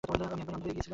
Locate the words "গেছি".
0.77-0.89